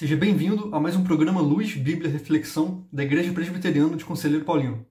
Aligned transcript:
Seja 0.00 0.16
bem-vindo 0.16 0.74
a 0.74 0.80
mais 0.80 0.96
um 0.96 1.04
programa 1.04 1.42
Luz, 1.42 1.74
Bíblia, 1.74 2.10
Reflexão 2.10 2.88
da 2.90 3.02
Igreja 3.02 3.34
Presbiteriana 3.34 3.98
de 3.98 4.04
Conselheiro 4.06 4.46
Paulino. 4.46 4.86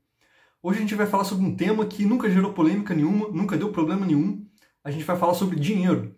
Hoje 0.62 0.78
a 0.78 0.82
gente 0.82 0.94
vai 0.94 1.08
falar 1.08 1.24
sobre 1.24 1.44
um 1.48 1.56
tema 1.56 1.84
que 1.88 2.06
nunca 2.06 2.30
gerou 2.30 2.54
polêmica 2.54 2.94
nenhuma, 2.94 3.28
nunca 3.30 3.58
deu 3.58 3.72
problema 3.72 4.06
nenhum. 4.06 4.46
A 4.84 4.92
gente 4.92 5.04
vai 5.04 5.18
falar 5.18 5.34
sobre 5.34 5.60
dinheiro, 5.60 6.16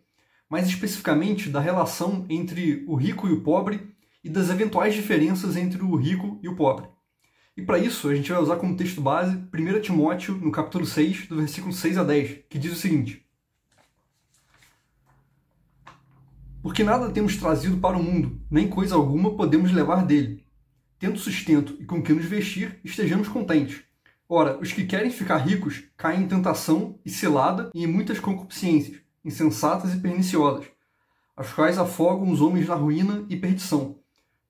mais 0.49 0.67
especificamente 0.67 1.47
da 1.47 1.61
relação 1.61 2.25
entre 2.29 2.83
o 2.85 2.95
rico 2.95 3.29
e 3.29 3.31
o 3.31 3.39
pobre 3.39 3.95
e 4.21 4.29
das 4.29 4.49
eventuais 4.49 4.93
diferenças 4.93 5.55
entre 5.55 5.81
o 5.81 5.95
rico 5.95 6.37
e 6.43 6.49
o 6.49 6.55
pobre. 6.57 6.85
E 7.55 7.61
para 7.61 7.79
isso, 7.79 8.09
a 8.09 8.13
gente 8.13 8.29
vai 8.29 8.41
usar 8.41 8.57
como 8.57 8.75
texto 8.75 8.99
base 8.99 9.41
1 9.53 9.79
Timóteo, 9.79 10.35
no 10.35 10.51
capítulo 10.51 10.85
6, 10.85 11.27
do 11.27 11.37
versículo 11.37 11.71
6 11.71 11.97
a 11.97 12.03
10, 12.03 12.39
que 12.49 12.59
diz 12.59 12.73
o 12.73 12.75
seguinte: 12.75 13.25
Porque 16.61 16.83
nada 16.83 17.09
temos 17.09 17.37
trazido 17.37 17.77
para 17.77 17.97
o 17.97 18.03
mundo, 18.03 18.39
nem 18.49 18.67
coisa 18.67 18.93
alguma 18.93 19.35
podemos 19.35 19.71
levar 19.71 20.05
dele. 20.05 20.45
Tendo 20.99 21.17
sustento 21.17 21.75
e 21.79 21.85
com 21.85 22.03
que 22.03 22.13
nos 22.13 22.25
vestir, 22.25 22.79
estejamos 22.83 23.27
contentes. 23.27 23.81
Ora, 24.29 24.59
os 24.59 24.71
que 24.71 24.85
querem 24.85 25.09
ficar 25.09 25.37
ricos 25.37 25.83
caem 25.97 26.21
em 26.21 26.27
tentação 26.27 26.99
e 27.03 27.09
cilada 27.09 27.71
e 27.73 27.83
em 27.83 27.87
muitas 27.87 28.19
concupiscências, 28.19 29.01
insensatas 29.25 29.93
e 29.93 29.99
perniciosas, 29.99 30.67
as 31.35 31.51
quais 31.51 31.79
afogam 31.79 32.31
os 32.31 32.39
homens 32.41 32.67
na 32.67 32.75
ruína 32.75 33.25
e 33.27 33.35
perdição. 33.35 33.99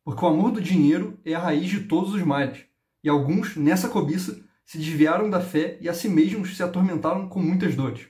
Porque 0.04 0.24
o 0.24 0.28
amor 0.28 0.52
do 0.52 0.62
dinheiro 0.62 1.18
é 1.24 1.34
a 1.34 1.40
raiz 1.40 1.70
de 1.70 1.86
todos 1.86 2.14
os 2.14 2.22
males, 2.22 2.66
e 3.02 3.10
alguns, 3.10 3.56
nessa 3.56 3.88
cobiça, 3.88 4.44
se 4.66 4.78
desviaram 4.78 5.30
da 5.30 5.40
fé 5.40 5.78
e 5.80 5.88
a 5.88 5.94
si 5.94 6.10
mesmos 6.10 6.56
se 6.56 6.62
atormentaram 6.62 7.28
com 7.30 7.42
muitas 7.42 7.76
dores. 7.76 8.08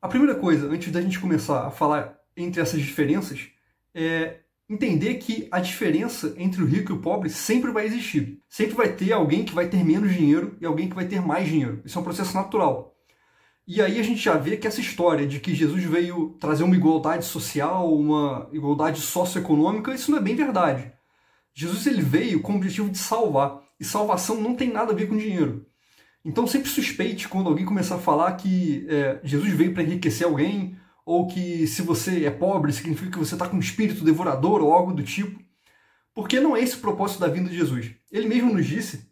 A 0.00 0.08
primeira 0.08 0.34
coisa, 0.34 0.68
antes 0.68 0.92
da 0.92 1.00
gente 1.00 1.20
começar 1.20 1.66
a 1.66 1.70
falar 1.70 2.18
entre 2.36 2.60
essas 2.60 2.80
diferenças, 2.80 3.48
é 3.94 4.40
entender 4.68 5.14
que 5.14 5.46
a 5.50 5.60
diferença 5.60 6.34
entre 6.38 6.62
o 6.62 6.66
rico 6.66 6.92
e 6.92 6.94
o 6.94 7.00
pobre 7.00 7.28
sempre 7.28 7.70
vai 7.70 7.86
existir. 7.86 8.40
Sempre 8.48 8.74
vai 8.74 8.92
ter 8.92 9.12
alguém 9.12 9.44
que 9.44 9.54
vai 9.54 9.68
ter 9.68 9.84
menos 9.84 10.12
dinheiro 10.12 10.56
e 10.60 10.66
alguém 10.66 10.88
que 10.88 10.94
vai 10.94 11.06
ter 11.06 11.20
mais 11.20 11.48
dinheiro. 11.48 11.82
Isso 11.84 11.98
é 11.98 12.00
um 12.00 12.04
processo 12.04 12.34
natural. 12.34 12.94
E 13.66 13.80
aí 13.80 13.98
a 13.98 14.02
gente 14.02 14.20
já 14.20 14.36
vê 14.36 14.56
que 14.56 14.66
essa 14.66 14.80
história 14.80 15.26
de 15.26 15.40
que 15.40 15.54
Jesus 15.54 15.82
veio 15.84 16.36
trazer 16.38 16.64
uma 16.64 16.76
igualdade 16.76 17.24
social, 17.24 17.94
uma 17.94 18.48
igualdade 18.52 19.00
socioeconômica, 19.00 19.94
isso 19.94 20.10
não 20.10 20.18
é 20.18 20.22
bem 20.22 20.34
verdade. 20.34 20.92
Jesus 21.54 21.86
ele 21.86 22.02
veio 22.02 22.40
com 22.40 22.52
o 22.52 22.56
objetivo 22.56 22.90
de 22.90 22.98
salvar. 22.98 23.62
E 23.78 23.84
salvação 23.84 24.40
não 24.40 24.54
tem 24.54 24.72
nada 24.72 24.92
a 24.92 24.94
ver 24.94 25.08
com 25.08 25.16
dinheiro. 25.16 25.66
Então 26.24 26.46
sempre 26.46 26.68
suspeite 26.68 27.28
quando 27.28 27.48
alguém 27.48 27.64
começar 27.64 27.96
a 27.96 28.00
falar 28.00 28.32
que 28.32 28.86
é, 28.88 29.20
Jesus 29.22 29.52
veio 29.52 29.72
para 29.74 29.82
enriquecer 29.82 30.26
alguém, 30.26 30.76
ou 31.04 31.26
que 31.26 31.66
se 31.66 31.82
você 31.82 32.24
é 32.24 32.30
pobre 32.30 32.72
significa 32.72 33.10
que 33.10 33.18
você 33.18 33.34
está 33.34 33.48
com 33.48 33.56
um 33.56 33.60
espírito 33.60 34.04
devorador 34.04 34.62
ou 34.62 34.72
algo 34.72 34.92
do 34.92 35.02
tipo. 35.02 35.42
Porque 36.14 36.40
não 36.40 36.56
é 36.56 36.62
esse 36.62 36.76
o 36.76 36.80
propósito 36.80 37.20
da 37.20 37.28
vinda 37.28 37.50
de 37.50 37.56
Jesus. 37.56 37.90
Ele 38.10 38.28
mesmo 38.28 38.52
nos 38.52 38.66
disse 38.66 39.10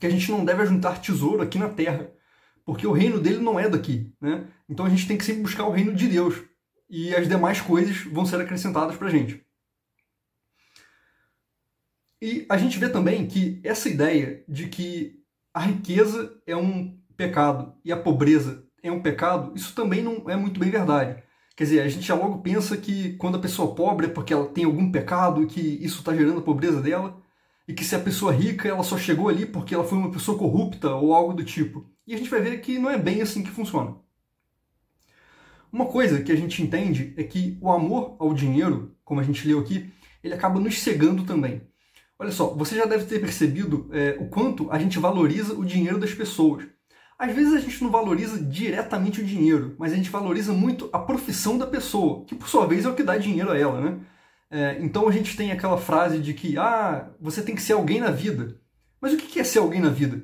que 0.00 0.06
a 0.06 0.10
gente 0.10 0.30
não 0.30 0.44
deve 0.44 0.66
juntar 0.66 1.00
tesouro 1.00 1.42
aqui 1.42 1.58
na 1.58 1.68
terra, 1.68 2.10
porque 2.64 2.86
o 2.86 2.92
reino 2.92 3.20
dele 3.20 3.38
não 3.38 3.60
é 3.60 3.68
daqui. 3.68 4.12
Né? 4.20 4.46
Então 4.68 4.86
a 4.86 4.88
gente 4.88 5.06
tem 5.06 5.18
que 5.18 5.24
sempre 5.24 5.42
buscar 5.42 5.66
o 5.66 5.70
reino 5.70 5.94
de 5.94 6.08
Deus 6.08 6.42
e 6.88 7.14
as 7.14 7.28
demais 7.28 7.60
coisas 7.60 7.98
vão 8.04 8.26
ser 8.26 8.40
acrescentadas 8.40 8.96
para 8.96 9.10
gente. 9.10 9.44
E 12.20 12.46
a 12.48 12.56
gente 12.56 12.78
vê 12.78 12.88
também 12.88 13.26
que 13.26 13.60
essa 13.62 13.88
ideia 13.88 14.42
de 14.48 14.68
que 14.68 15.22
a 15.52 15.60
riqueza 15.60 16.40
é 16.46 16.56
um 16.56 16.98
pecado 17.16 17.74
e 17.84 17.92
a 17.92 17.96
pobreza 17.96 18.63
é 18.84 18.92
um 18.92 19.00
pecado, 19.00 19.52
isso 19.56 19.74
também 19.74 20.02
não 20.02 20.28
é 20.28 20.36
muito 20.36 20.60
bem 20.60 20.70
verdade. 20.70 21.22
Quer 21.56 21.64
dizer, 21.64 21.80
a 21.80 21.88
gente 21.88 22.06
já 22.06 22.14
logo 22.14 22.42
pensa 22.42 22.76
que 22.76 23.14
quando 23.16 23.36
a 23.36 23.40
pessoa 23.40 23.72
é 23.72 23.74
pobre 23.74 24.06
é 24.06 24.10
porque 24.10 24.32
ela 24.32 24.46
tem 24.46 24.64
algum 24.64 24.92
pecado 24.92 25.42
e 25.42 25.46
que 25.46 25.60
isso 25.60 26.00
está 26.00 26.14
gerando 26.14 26.40
a 26.40 26.42
pobreza 26.42 26.82
dela, 26.82 27.16
e 27.66 27.72
que 27.72 27.82
se 27.82 27.96
a 27.96 27.98
pessoa 27.98 28.34
é 28.34 28.36
rica 28.36 28.68
ela 28.68 28.82
só 28.82 28.98
chegou 28.98 29.28
ali 29.30 29.46
porque 29.46 29.74
ela 29.74 29.84
foi 29.84 29.96
uma 29.96 30.10
pessoa 30.10 30.36
corrupta 30.36 30.94
ou 30.94 31.14
algo 31.14 31.32
do 31.32 31.42
tipo. 31.42 31.90
E 32.06 32.14
a 32.14 32.18
gente 32.18 32.28
vai 32.28 32.42
ver 32.42 32.60
que 32.60 32.78
não 32.78 32.90
é 32.90 32.98
bem 32.98 33.22
assim 33.22 33.42
que 33.42 33.50
funciona. 33.50 33.96
Uma 35.72 35.86
coisa 35.86 36.22
que 36.22 36.30
a 36.30 36.36
gente 36.36 36.62
entende 36.62 37.14
é 37.16 37.24
que 37.24 37.56
o 37.62 37.72
amor 37.72 38.16
ao 38.18 38.34
dinheiro, 38.34 38.94
como 39.02 39.20
a 39.20 39.24
gente 39.24 39.48
leu 39.48 39.60
aqui, 39.60 39.90
ele 40.22 40.34
acaba 40.34 40.60
nos 40.60 40.78
cegando 40.78 41.24
também. 41.24 41.62
Olha 42.18 42.30
só, 42.30 42.48
você 42.54 42.76
já 42.76 42.84
deve 42.84 43.06
ter 43.06 43.18
percebido 43.18 43.88
é, 43.92 44.16
o 44.20 44.28
quanto 44.28 44.70
a 44.70 44.78
gente 44.78 44.98
valoriza 44.98 45.54
o 45.54 45.64
dinheiro 45.64 45.98
das 45.98 46.12
pessoas. 46.12 46.64
Às 47.18 47.34
vezes 47.34 47.54
a 47.54 47.60
gente 47.60 47.82
não 47.82 47.90
valoriza 47.90 48.38
diretamente 48.42 49.20
o 49.20 49.24
dinheiro, 49.24 49.74
mas 49.78 49.92
a 49.92 49.96
gente 49.96 50.10
valoriza 50.10 50.52
muito 50.52 50.88
a 50.92 50.98
profissão 50.98 51.56
da 51.56 51.66
pessoa, 51.66 52.24
que 52.24 52.34
por 52.34 52.48
sua 52.48 52.66
vez 52.66 52.84
é 52.84 52.88
o 52.88 52.94
que 52.94 53.02
dá 53.02 53.16
dinheiro 53.16 53.50
a 53.50 53.58
ela, 53.58 53.80
né? 53.80 54.00
É, 54.50 54.78
então 54.80 55.08
a 55.08 55.12
gente 55.12 55.36
tem 55.36 55.50
aquela 55.50 55.78
frase 55.78 56.18
de 56.18 56.34
que, 56.34 56.56
ah, 56.58 57.10
você 57.20 57.42
tem 57.42 57.54
que 57.54 57.62
ser 57.62 57.72
alguém 57.72 58.00
na 58.00 58.10
vida. 58.10 58.56
Mas 59.00 59.12
o 59.12 59.16
que 59.16 59.40
é 59.40 59.44
ser 59.44 59.58
alguém 59.58 59.80
na 59.80 59.90
vida? 59.90 60.22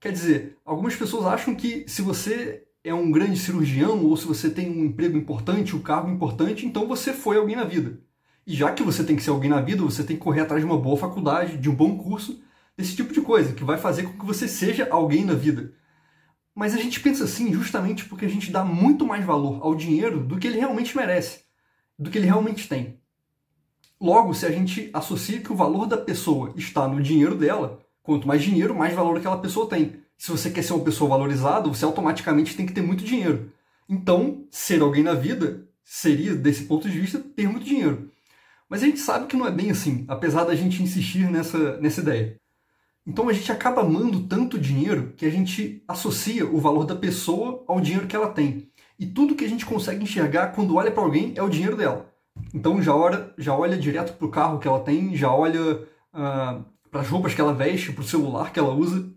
Quer 0.00 0.12
dizer, 0.12 0.58
algumas 0.64 0.94
pessoas 0.94 1.26
acham 1.26 1.54
que 1.54 1.84
se 1.88 2.02
você 2.02 2.64
é 2.84 2.92
um 2.92 3.10
grande 3.10 3.38
cirurgião 3.38 4.04
ou 4.04 4.16
se 4.16 4.26
você 4.26 4.50
tem 4.50 4.70
um 4.70 4.84
emprego 4.84 5.16
importante, 5.16 5.74
um 5.74 5.80
cargo 5.80 6.10
importante, 6.10 6.66
então 6.66 6.86
você 6.86 7.12
foi 7.12 7.36
alguém 7.36 7.56
na 7.56 7.64
vida. 7.64 7.98
E 8.46 8.54
já 8.54 8.70
que 8.72 8.82
você 8.82 9.02
tem 9.02 9.16
que 9.16 9.22
ser 9.22 9.30
alguém 9.30 9.48
na 9.48 9.60
vida, 9.60 9.82
você 9.82 10.04
tem 10.04 10.16
que 10.16 10.22
correr 10.22 10.42
atrás 10.42 10.62
de 10.62 10.66
uma 10.70 10.78
boa 10.78 10.96
faculdade, 10.96 11.56
de 11.56 11.70
um 11.70 11.74
bom 11.74 11.96
curso, 11.96 12.42
desse 12.76 12.94
tipo 12.94 13.12
de 13.12 13.22
coisa, 13.22 13.54
que 13.54 13.64
vai 13.64 13.78
fazer 13.78 14.02
com 14.02 14.18
que 14.18 14.26
você 14.26 14.46
seja 14.46 14.86
alguém 14.90 15.24
na 15.24 15.34
vida. 15.34 15.72
Mas 16.54 16.74
a 16.74 16.78
gente 16.78 17.00
pensa 17.00 17.24
assim 17.24 17.52
justamente 17.52 18.04
porque 18.04 18.24
a 18.24 18.28
gente 18.28 18.50
dá 18.50 18.64
muito 18.64 19.04
mais 19.04 19.24
valor 19.24 19.58
ao 19.62 19.74
dinheiro 19.74 20.20
do 20.20 20.38
que 20.38 20.46
ele 20.46 20.58
realmente 20.58 20.96
merece, 20.96 21.40
do 21.98 22.10
que 22.10 22.18
ele 22.18 22.26
realmente 22.26 22.68
tem. 22.68 23.00
Logo, 24.00 24.34
se 24.34 24.46
a 24.46 24.50
gente 24.50 24.90
associa 24.92 25.40
que 25.40 25.52
o 25.52 25.56
valor 25.56 25.86
da 25.86 25.96
pessoa 25.96 26.52
está 26.56 26.86
no 26.86 27.02
dinheiro 27.02 27.36
dela, 27.36 27.80
quanto 28.02 28.28
mais 28.28 28.42
dinheiro, 28.42 28.74
mais 28.74 28.94
valor 28.94 29.16
aquela 29.16 29.38
pessoa 29.38 29.68
tem. 29.68 29.96
Se 30.16 30.30
você 30.30 30.50
quer 30.50 30.62
ser 30.62 30.74
uma 30.74 30.84
pessoa 30.84 31.10
valorizada, 31.10 31.68
você 31.68 31.84
automaticamente 31.84 32.56
tem 32.56 32.66
que 32.66 32.72
ter 32.72 32.82
muito 32.82 33.02
dinheiro. 33.02 33.52
Então, 33.88 34.46
ser 34.50 34.80
alguém 34.80 35.02
na 35.02 35.14
vida 35.14 35.66
seria, 35.82 36.34
desse 36.34 36.64
ponto 36.64 36.88
de 36.88 36.98
vista, 36.98 37.18
ter 37.18 37.48
muito 37.48 37.64
dinheiro. 37.64 38.10
Mas 38.68 38.82
a 38.82 38.86
gente 38.86 38.98
sabe 38.98 39.26
que 39.26 39.36
não 39.36 39.46
é 39.46 39.50
bem 39.50 39.70
assim, 39.70 40.04
apesar 40.08 40.44
da 40.44 40.54
gente 40.54 40.82
insistir 40.82 41.30
nessa, 41.30 41.76
nessa 41.78 42.00
ideia. 42.00 42.40
Então 43.06 43.28
a 43.28 43.32
gente 43.32 43.52
acaba 43.52 43.82
amando 43.82 44.26
tanto 44.26 44.58
dinheiro 44.58 45.12
que 45.16 45.26
a 45.26 45.30
gente 45.30 45.82
associa 45.86 46.46
o 46.46 46.58
valor 46.58 46.86
da 46.86 46.96
pessoa 46.96 47.62
ao 47.68 47.80
dinheiro 47.80 48.06
que 48.06 48.16
ela 48.16 48.30
tem. 48.30 48.70
E 48.98 49.06
tudo 49.06 49.34
que 49.34 49.44
a 49.44 49.48
gente 49.48 49.66
consegue 49.66 50.02
enxergar 50.02 50.48
quando 50.48 50.76
olha 50.76 50.90
para 50.90 51.02
alguém 51.02 51.34
é 51.36 51.42
o 51.42 51.48
dinheiro 51.48 51.76
dela. 51.76 52.10
Então 52.52 52.80
já 52.82 52.94
olha, 52.94 53.32
já 53.36 53.54
olha 53.56 53.76
direto 53.76 54.16
para 54.16 54.26
o 54.26 54.30
carro 54.30 54.58
que 54.58 54.66
ela 54.66 54.80
tem, 54.80 55.14
já 55.14 55.32
olha 55.32 55.82
uh, 56.14 56.64
para 56.90 57.00
as 57.00 57.08
roupas 57.08 57.34
que 57.34 57.40
ela 57.40 57.52
veste, 57.52 57.92
para 57.92 58.02
o 58.02 58.06
celular 58.06 58.52
que 58.52 58.58
ela 58.58 58.72
usa. 58.72 59.12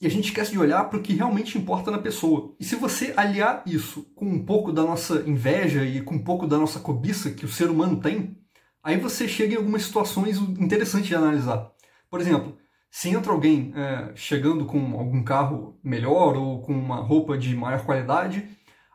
E 0.00 0.06
a 0.06 0.10
gente 0.10 0.28
esquece 0.28 0.52
de 0.52 0.58
olhar 0.58 0.84
para 0.88 0.98
o 0.98 1.02
que 1.02 1.12
realmente 1.12 1.58
importa 1.58 1.90
na 1.90 1.98
pessoa. 1.98 2.54
E 2.58 2.64
se 2.64 2.76
você 2.76 3.12
aliar 3.16 3.62
isso 3.66 4.04
com 4.14 4.26
um 4.26 4.44
pouco 4.44 4.72
da 4.72 4.82
nossa 4.82 5.24
inveja 5.26 5.84
e 5.84 6.00
com 6.00 6.14
um 6.14 6.22
pouco 6.22 6.46
da 6.46 6.56
nossa 6.56 6.78
cobiça 6.78 7.30
que 7.30 7.44
o 7.44 7.48
ser 7.48 7.68
humano 7.68 8.00
tem, 8.00 8.36
aí 8.82 8.96
você 8.96 9.26
chega 9.26 9.54
em 9.54 9.56
algumas 9.56 9.82
situações 9.82 10.38
interessantes 10.38 11.08
de 11.08 11.16
analisar. 11.16 11.72
Por 12.08 12.20
exemplo, 12.20 12.56
se 12.90 13.10
entra 13.10 13.32
alguém 13.32 13.72
é, 13.76 14.12
chegando 14.14 14.64
com 14.64 14.98
algum 14.98 15.22
carro 15.22 15.78
melhor 15.82 16.36
ou 16.36 16.62
com 16.62 16.72
uma 16.72 16.96
roupa 16.96 17.36
de 17.36 17.54
maior 17.54 17.84
qualidade, 17.84 18.48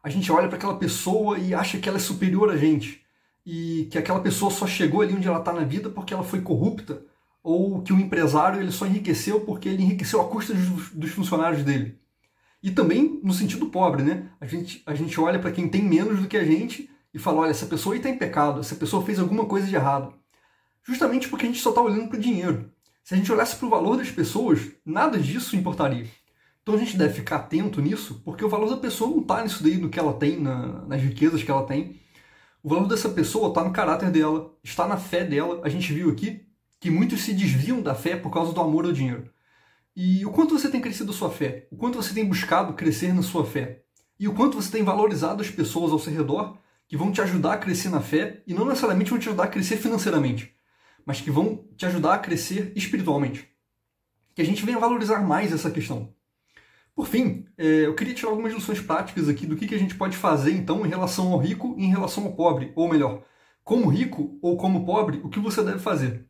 a 0.03 0.09
gente 0.09 0.31
olha 0.31 0.47
para 0.47 0.57
aquela 0.57 0.77
pessoa 0.77 1.37
e 1.37 1.53
acha 1.53 1.77
que 1.77 1.87
ela 1.87 1.97
é 1.97 2.01
superior 2.01 2.49
a 2.49 2.57
gente. 2.57 3.01
E 3.45 3.87
que 3.91 3.97
aquela 3.97 4.19
pessoa 4.19 4.51
só 4.51 4.65
chegou 4.65 5.01
ali 5.01 5.13
onde 5.13 5.27
ela 5.27 5.39
está 5.39 5.53
na 5.53 5.63
vida 5.63 5.89
porque 5.89 6.13
ela 6.13 6.23
foi 6.23 6.41
corrupta, 6.41 7.05
ou 7.41 7.81
que 7.81 7.91
o 7.91 7.99
empresário 7.99 8.59
ele 8.61 8.71
só 8.71 8.85
enriqueceu 8.85 9.41
porque 9.41 9.67
ele 9.69 9.83
enriqueceu 9.83 10.21
à 10.21 10.27
custa 10.27 10.53
dos, 10.53 10.91
dos 10.91 11.11
funcionários 11.11 11.63
dele. 11.63 11.99
E 12.61 12.71
também 12.71 13.19
no 13.21 13.33
sentido 13.33 13.67
pobre, 13.67 14.03
né? 14.03 14.29
A 14.39 14.45
gente, 14.45 14.81
a 14.85 14.95
gente 14.95 15.19
olha 15.19 15.39
para 15.39 15.51
quem 15.51 15.67
tem 15.67 15.83
menos 15.83 16.21
do 16.21 16.27
que 16.27 16.37
a 16.37 16.45
gente 16.45 16.89
e 17.13 17.19
fala: 17.19 17.41
olha, 17.41 17.51
essa 17.51 17.65
pessoa 17.65 17.95
está 17.95 18.09
em 18.09 18.17
pecado, 18.17 18.61
essa 18.61 18.75
pessoa 18.75 19.05
fez 19.05 19.19
alguma 19.19 19.45
coisa 19.45 19.67
de 19.67 19.75
errado. 19.75 20.13
Justamente 20.81 21.27
porque 21.27 21.45
a 21.45 21.49
gente 21.49 21.61
só 21.61 21.69
está 21.69 21.81
olhando 21.81 22.07
para 22.07 22.17
o 22.17 22.21
dinheiro. 22.21 22.72
Se 23.03 23.13
a 23.13 23.17
gente 23.17 23.29
olhasse 23.29 23.57
para 23.57 23.65
o 23.65 23.69
valor 23.69 23.97
das 23.97 24.09
pessoas, 24.09 24.61
nada 24.85 25.19
disso 25.19 25.57
importaria. 25.57 26.07
Então 26.61 26.75
a 26.75 26.77
gente 26.77 26.95
deve 26.95 27.13
ficar 27.13 27.35
atento 27.35 27.81
nisso, 27.81 28.21
porque 28.23 28.45
o 28.45 28.47
valor 28.49 28.69
da 28.69 28.77
pessoa 28.77 29.11
não 29.11 29.19
está 29.19 29.43
nisso 29.43 29.61
daí, 29.61 29.75
no 29.77 29.89
que 29.89 29.99
ela 29.99 30.13
tem, 30.13 30.39
na, 30.39 30.85
nas 30.85 31.01
riquezas 31.01 31.43
que 31.43 31.51
ela 31.51 31.65
tem. 31.65 31.99
O 32.63 32.69
valor 32.69 32.87
dessa 32.87 33.09
pessoa 33.09 33.49
está 33.49 33.61
no 33.61 33.73
caráter 33.73 34.09
dela, 34.09 34.55
está 34.63 34.87
na 34.87 34.95
fé 34.95 35.25
dela. 35.25 35.59
A 35.65 35.69
gente 35.69 35.91
viu 35.91 36.09
aqui 36.09 36.47
que 36.79 36.89
muitos 36.89 37.21
se 37.21 37.33
desviam 37.33 37.81
da 37.81 37.93
fé 37.93 38.15
por 38.15 38.31
causa 38.31 38.53
do 38.53 38.61
amor 38.61 38.85
ao 38.85 38.93
dinheiro. 38.93 39.29
E 39.93 40.25
o 40.25 40.31
quanto 40.31 40.57
você 40.57 40.69
tem 40.69 40.79
crescido 40.79 41.11
a 41.11 41.13
sua 41.13 41.29
fé? 41.29 41.67
O 41.69 41.75
quanto 41.75 42.01
você 42.01 42.13
tem 42.13 42.25
buscado 42.25 42.73
crescer 42.73 43.13
na 43.13 43.21
sua 43.21 43.45
fé? 43.45 43.83
E 44.17 44.29
o 44.29 44.33
quanto 44.33 44.55
você 44.55 44.71
tem 44.71 44.81
valorizado 44.81 45.41
as 45.41 45.49
pessoas 45.49 45.91
ao 45.91 45.99
seu 45.99 46.13
redor 46.13 46.57
que 46.87 46.95
vão 46.95 47.11
te 47.11 47.19
ajudar 47.19 47.53
a 47.53 47.57
crescer 47.57 47.89
na 47.89 47.99
fé 47.99 48.41
e 48.47 48.53
não 48.53 48.65
necessariamente 48.65 49.09
vão 49.09 49.19
te 49.19 49.27
ajudar 49.27 49.43
a 49.43 49.47
crescer 49.47 49.75
financeiramente 49.75 50.55
mas 51.05 51.21
que 51.21 51.31
vão 51.31 51.67
te 51.75 51.85
ajudar 51.85 52.13
a 52.13 52.19
crescer 52.19 52.71
espiritualmente. 52.75 53.49
Que 54.35 54.41
a 54.41 54.45
gente 54.45 54.65
venha 54.65 54.79
valorizar 54.79 55.21
mais 55.21 55.51
essa 55.51 55.69
questão. 55.69 56.13
Por 56.95 57.07
fim, 57.07 57.45
é, 57.57 57.85
eu 57.85 57.95
queria 57.95 58.13
tirar 58.13 58.29
algumas 58.29 58.53
lições 58.53 58.79
práticas 58.79 59.27
aqui 59.27 59.45
do 59.45 59.55
que 59.55 59.73
a 59.73 59.79
gente 59.79 59.95
pode 59.95 60.15
fazer 60.15 60.51
então 60.51 60.85
em 60.85 60.89
relação 60.89 61.31
ao 61.31 61.39
rico 61.39 61.75
e 61.77 61.85
em 61.85 61.89
relação 61.89 62.25
ao 62.25 62.33
pobre, 62.33 62.71
ou 62.75 62.87
melhor, 62.87 63.23
como 63.63 63.89
rico 63.89 64.37
ou 64.41 64.57
como 64.57 64.85
pobre, 64.85 65.19
o 65.23 65.29
que 65.29 65.39
você 65.39 65.63
deve 65.63 65.79
fazer? 65.79 66.25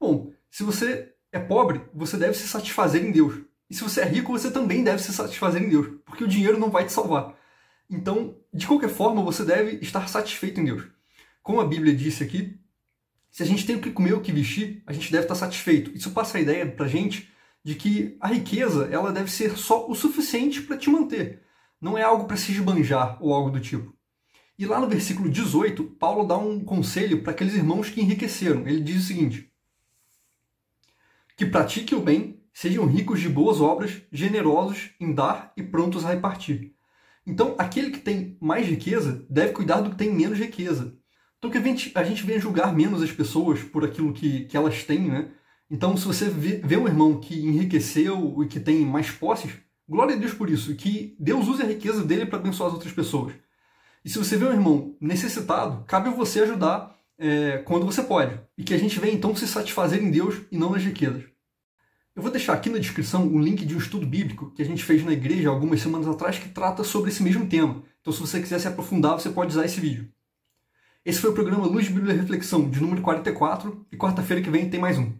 Bom, 0.00 0.32
se 0.50 0.62
você 0.62 1.12
é 1.32 1.38
pobre, 1.38 1.82
você 1.92 2.16
deve 2.16 2.34
se 2.34 2.48
satisfazer 2.48 3.04
em 3.04 3.12
Deus. 3.12 3.42
E 3.68 3.74
se 3.74 3.82
você 3.82 4.00
é 4.00 4.04
rico, 4.04 4.32
você 4.32 4.50
também 4.50 4.82
deve 4.82 5.02
se 5.02 5.12
satisfazer 5.12 5.62
em 5.62 5.68
Deus, 5.68 5.88
porque 6.04 6.24
o 6.24 6.28
dinheiro 6.28 6.58
não 6.58 6.70
vai 6.70 6.86
te 6.86 6.92
salvar. 6.92 7.34
Então, 7.90 8.36
de 8.52 8.66
qualquer 8.66 8.88
forma, 8.88 9.22
você 9.22 9.44
deve 9.44 9.78
estar 9.82 10.08
satisfeito 10.08 10.60
em 10.60 10.64
Deus. 10.64 10.84
Como 11.42 11.60
a 11.60 11.66
Bíblia 11.66 11.94
disse 11.94 12.24
aqui, 12.24 12.58
se 13.36 13.42
a 13.42 13.46
gente 13.46 13.66
tem 13.66 13.76
o 13.76 13.82
que 13.82 13.90
comer, 13.90 14.14
o 14.14 14.22
que 14.22 14.32
vestir, 14.32 14.82
a 14.86 14.94
gente 14.94 15.12
deve 15.12 15.24
estar 15.24 15.34
satisfeito. 15.34 15.94
Isso 15.94 16.10
passa 16.12 16.38
a 16.38 16.40
ideia 16.40 16.66
para 16.66 16.86
a 16.86 16.88
gente 16.88 17.30
de 17.62 17.74
que 17.74 18.16
a 18.18 18.28
riqueza 18.28 18.88
ela 18.90 19.12
deve 19.12 19.30
ser 19.30 19.58
só 19.58 19.86
o 19.90 19.94
suficiente 19.94 20.62
para 20.62 20.78
te 20.78 20.88
manter. 20.88 21.42
Não 21.78 21.98
é 21.98 22.02
algo 22.02 22.24
para 22.24 22.38
se 22.38 22.50
esbanjar 22.50 23.22
ou 23.22 23.34
algo 23.34 23.50
do 23.50 23.60
tipo. 23.60 23.94
E 24.58 24.64
lá 24.64 24.80
no 24.80 24.88
versículo 24.88 25.28
18, 25.28 25.84
Paulo 25.84 26.26
dá 26.26 26.38
um 26.38 26.64
conselho 26.64 27.22
para 27.22 27.32
aqueles 27.32 27.52
irmãos 27.52 27.90
que 27.90 28.00
enriqueceram. 28.00 28.66
Ele 28.66 28.80
diz 28.80 29.04
o 29.04 29.06
seguinte: 29.06 29.52
Que 31.36 31.44
pratiquem 31.44 31.98
o 31.98 32.00
bem, 32.00 32.40
sejam 32.54 32.86
ricos 32.86 33.20
de 33.20 33.28
boas 33.28 33.60
obras, 33.60 34.00
generosos 34.10 34.92
em 34.98 35.12
dar 35.12 35.52
e 35.58 35.62
prontos 35.62 36.06
a 36.06 36.14
repartir. 36.14 36.74
Então, 37.26 37.54
aquele 37.58 37.90
que 37.90 38.00
tem 38.00 38.38
mais 38.40 38.66
riqueza 38.66 39.26
deve 39.28 39.52
cuidar 39.52 39.82
do 39.82 39.90
que 39.90 39.96
tem 39.96 40.10
menos 40.10 40.38
riqueza. 40.38 40.96
Então, 41.46 41.50
que 41.50 41.58
a 41.58 41.72
gente, 41.72 41.92
a 41.94 42.02
gente 42.02 42.24
venha 42.24 42.40
julgar 42.40 42.74
menos 42.74 43.00
as 43.00 43.12
pessoas 43.12 43.62
por 43.62 43.84
aquilo 43.84 44.12
que, 44.12 44.46
que 44.46 44.56
elas 44.56 44.82
têm, 44.82 45.02
né? 45.02 45.28
Então, 45.70 45.96
se 45.96 46.04
você 46.04 46.28
vê, 46.28 46.60
vê 46.64 46.76
um 46.76 46.88
irmão 46.88 47.20
que 47.20 47.38
enriqueceu 47.38 48.42
e 48.42 48.48
que 48.48 48.58
tem 48.58 48.84
mais 48.84 49.12
posses, 49.12 49.52
glória 49.88 50.16
a 50.16 50.18
Deus 50.18 50.34
por 50.34 50.50
isso, 50.50 50.74
que 50.74 51.16
Deus 51.20 51.46
use 51.46 51.62
a 51.62 51.66
riqueza 51.66 52.02
dele 52.02 52.26
para 52.26 52.38
abençoar 52.38 52.68
as 52.68 52.74
outras 52.74 52.92
pessoas. 52.92 53.32
E 54.04 54.10
se 54.10 54.18
você 54.18 54.36
vê 54.36 54.44
um 54.44 54.52
irmão 54.52 54.96
necessitado, 55.00 55.84
cabe 55.86 56.08
a 56.08 56.12
você 56.12 56.40
ajudar 56.40 56.96
é, 57.16 57.58
quando 57.58 57.86
você 57.86 58.02
pode. 58.02 58.40
E 58.58 58.64
que 58.64 58.74
a 58.74 58.78
gente 58.78 58.98
venha 58.98 59.14
então 59.14 59.34
se 59.36 59.46
satisfazer 59.46 60.02
em 60.02 60.10
Deus 60.10 60.34
e 60.50 60.58
não 60.58 60.70
nas 60.70 60.82
riquezas. 60.82 61.22
Eu 62.14 62.22
vou 62.22 62.30
deixar 62.30 62.54
aqui 62.54 62.70
na 62.70 62.78
descrição 62.78 63.24
um 63.24 63.38
link 63.38 63.64
de 63.64 63.74
um 63.74 63.78
estudo 63.78 64.06
bíblico 64.06 64.50
que 64.50 64.62
a 64.62 64.66
gente 64.66 64.82
fez 64.82 65.04
na 65.04 65.12
igreja 65.12 65.48
algumas 65.48 65.80
semanas 65.80 66.08
atrás 66.08 66.38
que 66.38 66.48
trata 66.48 66.82
sobre 66.82 67.10
esse 67.10 67.22
mesmo 67.22 67.46
tema. 67.46 67.84
Então, 68.00 68.12
se 68.12 68.20
você 68.20 68.40
quiser 68.40 68.58
se 68.58 68.66
aprofundar, 68.66 69.14
você 69.14 69.30
pode 69.30 69.52
usar 69.52 69.64
esse 69.64 69.80
vídeo. 69.80 70.15
Esse 71.06 71.20
foi 71.20 71.30
o 71.30 71.34
programa 71.34 71.68
Luz, 71.68 71.88
Bíblia 71.88 72.14
e 72.14 72.18
Reflexão, 72.18 72.68
de 72.68 72.80
número 72.80 73.00
44, 73.00 73.86
e 73.92 73.96
quarta-feira 73.96 74.42
que 74.42 74.50
vem 74.50 74.68
tem 74.68 74.80
mais 74.80 74.98
um. 74.98 75.12